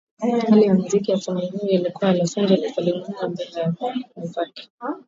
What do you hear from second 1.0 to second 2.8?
wa sehemu hiyo Alipokuwa Los Angeles